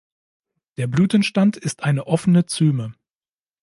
Der 0.77 0.87
Blütenstand 0.87 1.57
ist 1.57 1.83
eine 1.83 2.07
offene 2.07 2.47
Zyme. 2.47 2.95